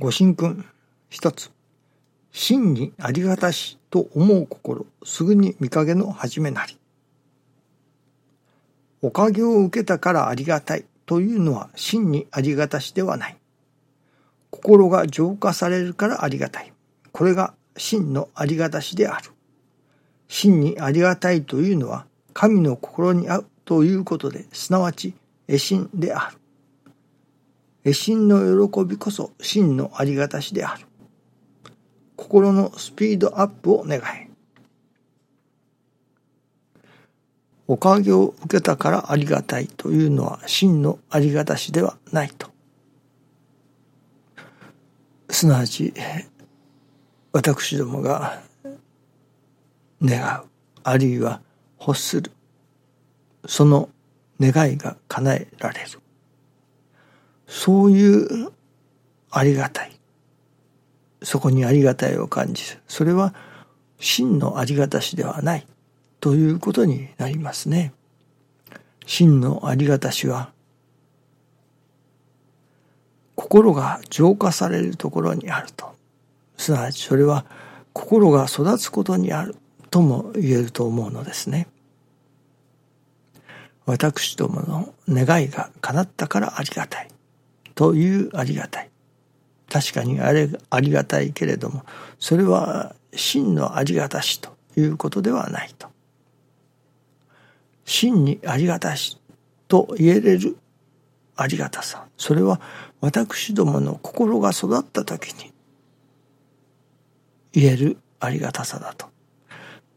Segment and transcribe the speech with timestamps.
[0.00, 0.64] ご神君
[1.10, 1.50] 一つ
[2.32, 6.78] 真にありがたしと思う心すぐに見影の始めなり。
[9.02, 13.36] おかげを受けたからありがたいというのは真にありがたしではない。
[14.48, 16.72] 心が浄化されるからありがたい。
[17.12, 19.32] これが真のありがたしである。
[20.28, 25.12] 真にありがたいというのは神の心に合うということですなわち
[25.46, 26.39] 絵心である。
[27.84, 30.86] 絵心の喜びこそ真のありがたしである。
[32.16, 34.30] 心のスピードアップを願え。
[37.66, 42.50] おかげを受けたからありがたいというのは真のありがたしではないと。
[45.30, 45.94] すなわち、
[47.32, 48.42] 私どもが
[50.02, 50.44] 願う、
[50.82, 51.40] あるいは
[51.80, 52.32] 欲する、
[53.46, 53.88] その
[54.40, 56.00] 願いが叶えられる。
[57.50, 58.52] そういう
[59.30, 59.92] ありがたい。
[61.20, 62.78] そこにありがたいを感じる。
[62.86, 63.34] それは
[63.98, 65.66] 真のありがたしではない
[66.20, 67.92] ということになりますね。
[69.04, 70.52] 真のありがたしは
[73.34, 75.92] 心が浄化されるところにあると。
[76.56, 77.44] すなわちそれは
[77.92, 79.56] 心が育つことにある
[79.90, 81.66] とも言えると思うのですね。
[83.86, 87.09] 私どもの願いが叶ったからありがたい。
[87.80, 88.90] というありがたい。
[89.72, 91.82] 確かにあれありがたいけれども、
[92.18, 95.88] それは真のありがたしということではないと。
[97.86, 99.18] 真にありがたし
[99.66, 100.58] と言えれる
[101.36, 102.04] ありがたさ。
[102.18, 102.60] それは
[103.00, 105.50] 私どもの心が育った時に
[107.54, 109.06] 言えるありがたさだと。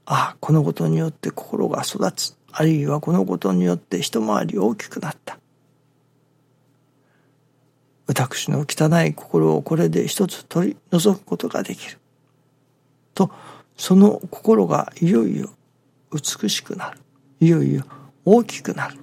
[0.06, 2.38] ああ、このことによって心が育つ。
[2.50, 5.38] あるいはこのことによって一回り大きくなった。
[8.08, 12.00] 私の汚い心をこれで一つ取り除くことができる。
[13.14, 13.32] と、
[13.78, 15.50] その心がいよいよ
[16.12, 17.00] 美しくなる。
[17.40, 17.84] いよいよ
[18.26, 18.98] 大きくなる。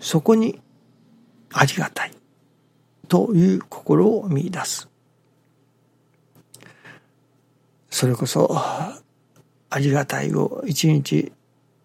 [0.00, 0.60] そこに
[1.52, 2.12] ありがたい
[3.08, 4.88] という心を見出す。
[7.90, 11.32] それこそありがたいを一日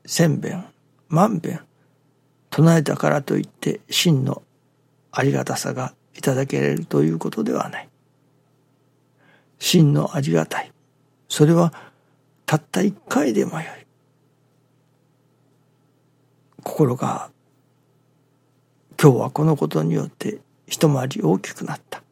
[0.06, 0.66] 千遍
[1.08, 1.62] 万遍
[2.50, 4.42] 唱えたからといって真の
[5.12, 7.90] ありがたさがいただけれるということではない。
[9.60, 10.72] 真のありがたい。
[11.28, 11.74] それは
[12.46, 13.86] たった一回でもよい。
[16.64, 17.32] 心が
[19.02, 22.04] 今日はこのことによって一回り大きくなった。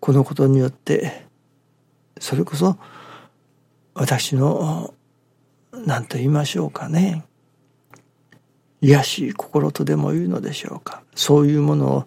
[0.00, 1.26] このことによって
[2.20, 2.76] それこそ
[3.94, 4.94] 私の
[5.72, 7.24] 何と言いましょうかね
[8.80, 11.02] 癒しい心とでも言うのでしょうか。
[11.14, 12.04] そういうものを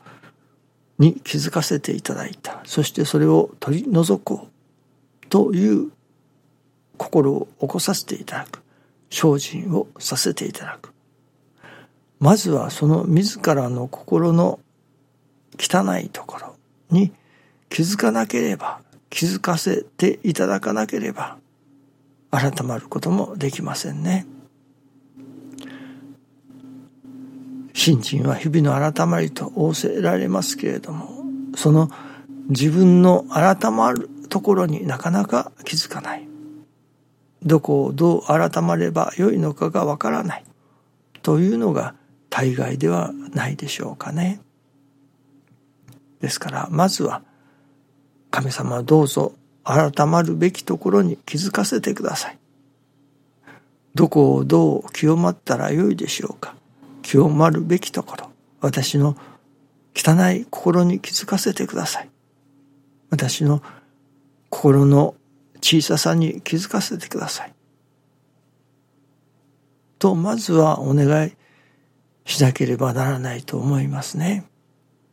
[0.97, 2.61] に気づかせていただいた。
[2.65, 5.91] そしてそれを取り除こうという
[6.97, 8.61] 心を起こさせていただく。
[9.09, 10.93] 精進をさせていただく。
[12.19, 14.59] まずはその自らの心の
[15.57, 16.55] 汚いところ
[16.91, 17.11] に
[17.69, 21.37] 気づかなければ気づかせていただかなければ
[22.31, 24.25] 改まることもできませんね。
[27.79, 31.23] 信心は日々の改まりと仰せられますけれども、
[31.55, 31.89] その
[32.49, 36.27] 自分の改まるところになかなか気づかない。
[37.41, 40.43] どこをどう改まればよいのかがわからない。
[41.21, 41.95] というのが
[42.29, 44.41] 大概ではないでしょうかね。
[46.19, 47.21] ですから、まずは、
[48.29, 49.31] 神様どうぞ
[49.63, 52.37] 改まるべきところに気づかせてください。
[53.95, 56.58] どこをどう清まったらよいでしょうか。
[57.09, 58.29] 清まるべきところ、
[58.61, 59.17] 私の
[59.95, 62.09] 汚い心に気づかせてください。
[63.09, 63.63] 私の
[64.51, 65.15] 心の
[65.59, 67.53] 小ささに気づかせてください。
[69.97, 71.33] と、まずはお願い
[72.25, 74.45] しなければならないと思いますね。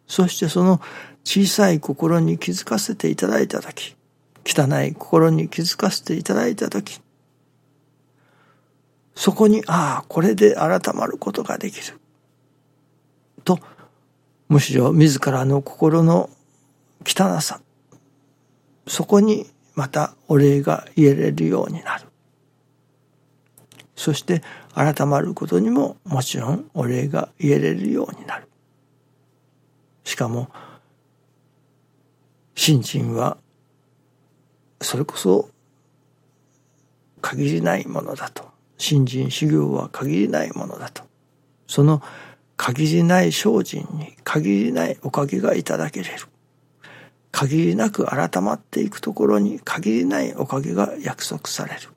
[0.07, 0.83] そしてその
[1.25, 3.97] 小さい心に気づかせていただいたとき、
[4.45, 7.01] 汚い心に気づかせていただいたとき、
[9.17, 11.99] そこに、ああ、これで改まることができる。
[13.45, 13.59] と、
[14.49, 16.31] むしろ自らの心の
[17.05, 17.61] 汚さ、
[18.87, 22.07] そこにまたお礼が言えれるようになる。
[23.97, 24.43] そして
[24.75, 28.47] 改まることにももちろんお礼が言えれるようになる。
[30.05, 30.51] しかも、
[32.55, 33.39] 信心は
[34.81, 35.49] それこそ
[37.23, 38.46] 限りないものだと。
[38.79, 41.03] 新人修行は限りないものだと。
[41.67, 42.03] その
[42.57, 46.27] 限りない精進に限りないおかげがいただけれる。
[47.33, 51.91] 限りなく改まっていくところに限りないおかげが約束される。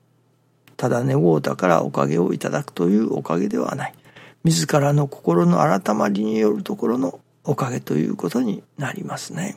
[0.76, 3.94] ただ寝ごうだからおかげをいただくというおかげではない。
[4.44, 9.56] 自らの心の改まりによるところのおかげということになりますね。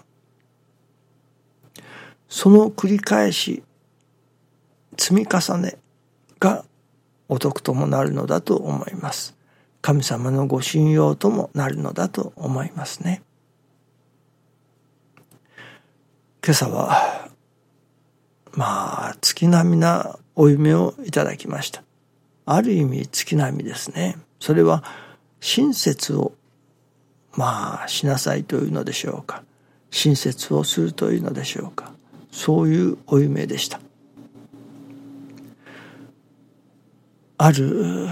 [2.30, 3.64] その繰り返し
[4.98, 5.78] 積み重ね
[6.40, 6.66] が
[7.30, 9.36] お得ともなるのだと思います。
[9.82, 13.22] 神様のご信用ともなるのだと思いますね。
[16.46, 17.30] 今朝は
[18.54, 21.84] まあ月並みなお夢をいただきました。
[22.46, 24.18] ある意味月並みですね。
[24.40, 24.84] それは
[25.40, 26.34] 親切を
[27.36, 29.44] まあしなさいというのでしょうか。
[29.92, 31.94] 親切をするというのでしょうか。
[32.32, 33.80] そういうお夢でした。
[37.38, 38.08] ある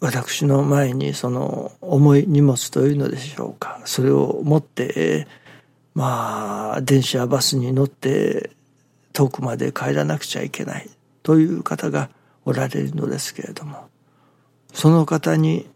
[0.00, 3.80] 私の前にその重い荷物というのでしょうか。
[3.84, 5.26] それを持って
[5.94, 8.50] まあ電車やバスに乗って
[9.12, 10.88] 遠くまで帰らなくちゃいけない。
[11.22, 12.08] という方が
[12.44, 13.88] おられるのですけれども。
[14.72, 15.66] その方に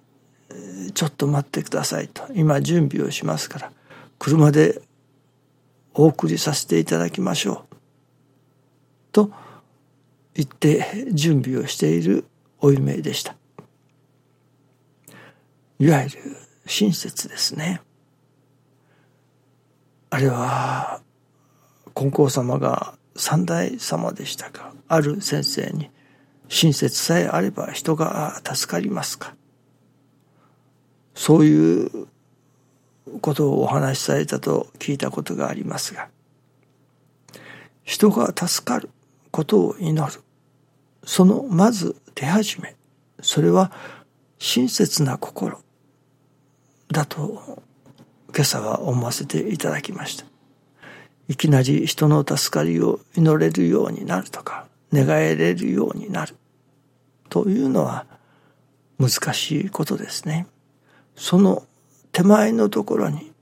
[0.95, 3.73] 「ちょっと待ってください」と「今準備をしますから
[4.19, 4.81] 車で
[5.95, 7.77] お送りさせていただきましょう」
[9.13, 9.31] と
[10.35, 12.25] 言って準備をしている
[12.61, 13.37] お夢でした。
[15.79, 16.37] いわゆる
[16.67, 17.83] 親切ですね。
[20.11, 21.01] あれは
[21.95, 24.75] 金光様が三代様でしたか？
[24.89, 25.91] ある先生に
[26.49, 29.35] 親切さえあれば人が助かりますか？
[31.15, 32.09] そういう
[33.21, 36.09] ことをお話しされたと聞いたことがありますが
[37.85, 38.89] 人が助かる
[39.33, 40.23] ことを祈る。
[41.05, 42.77] そのまず手始め
[43.21, 43.73] それは
[44.39, 45.59] 親切な心
[46.93, 47.59] だと
[48.35, 50.27] 今朝は思わせていただきました。
[51.29, 56.37] いきなり人の助かりを祈れるようになるとか願えれるようになる。
[57.29, 58.07] というのは
[58.99, 60.47] 難しいことですね。
[61.17, 61.65] その
[62.13, 63.33] 手前のところに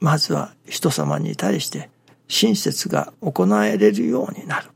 [0.00, 1.90] まずは人様に対して
[2.28, 4.73] 親切が行えれるようになる。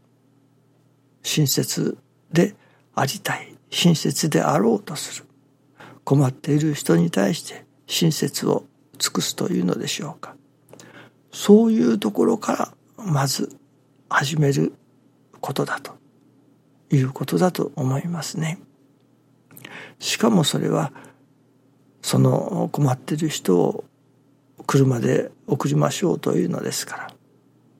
[1.28, 1.98] 親切
[2.32, 2.54] で
[2.94, 5.26] ありたい親切であろうとする。
[6.02, 8.64] 困っている人に対して親切を
[8.96, 10.34] 尽くすというのでしょうか。
[11.30, 13.54] そういうところからまず
[14.08, 14.72] 始める
[15.42, 15.98] ことだと
[16.90, 18.58] いうことだと思いますね。
[19.98, 20.94] しかもそれは
[22.00, 23.84] その困っている人を
[24.66, 27.14] 車で送りましょうというのですから。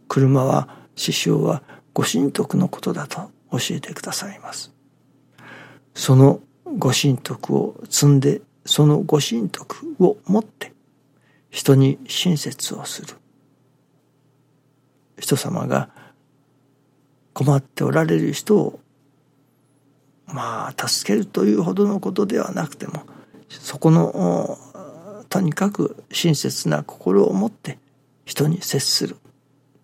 [0.07, 1.63] 車は師匠は
[1.95, 4.73] ご神徳のことだと教えてくださいます。
[5.95, 6.41] その
[6.77, 10.73] ご神徳を積んで、そのご神徳を持って
[11.51, 13.15] 人に親切をする。
[15.19, 15.91] 人様が
[17.33, 18.81] 困っておられる人を
[20.27, 23.03] まあ助けるというほどのことではなくても
[23.49, 24.59] そこの
[25.29, 27.79] とにかく親切な心を持って
[28.25, 29.17] 人に接する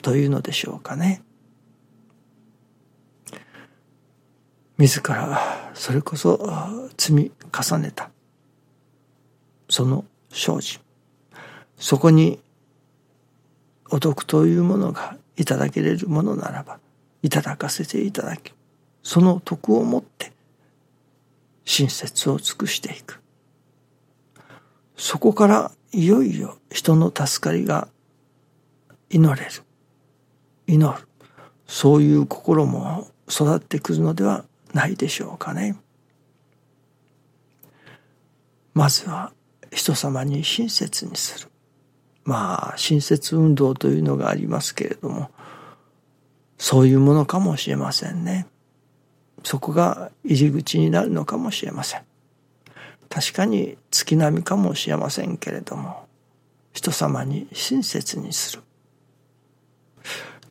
[0.02, 1.22] というのでしょうかね。
[4.76, 6.50] 自らそれこそ
[6.96, 8.10] 積み重ねた。
[9.68, 10.80] その精進。
[11.76, 12.40] そこに
[13.90, 16.78] お得というものがいただけれるものならば
[17.22, 18.52] いただかせていただき
[19.02, 20.32] その徳をもって
[21.64, 23.20] 親切を尽くしていく。
[24.96, 27.88] そこからいよいよ人の助かりが
[29.10, 29.50] 祈れる。
[30.66, 31.08] 祈る。
[31.66, 35.76] そういう心も育ってくるのではないでしょうかね。
[38.74, 39.32] まずは
[39.72, 41.48] 人様に親切にする。
[42.24, 45.30] まあ親切運動というのがありますけれども
[46.58, 48.46] そういうものかもしれませんね。
[49.44, 52.02] そこが入り口になるのかもしれません。
[53.08, 56.08] 確かに月並みかもしれませんけれども
[56.72, 58.62] 人様に親切にする。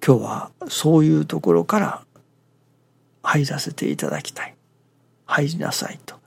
[0.05, 2.05] 今日はそういうところから
[3.33, 4.55] 入らせていただきたい。
[5.25, 6.19] 入りなさいと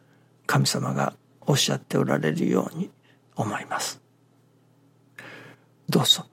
[0.45, 2.91] 神様がおっしゃっておられるように
[3.37, 4.01] 思います。
[5.89, 6.27] どうぞ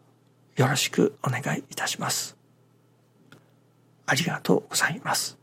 [0.55, 2.35] よろしくお願いいたします。
[4.07, 5.37] ありがとうございます。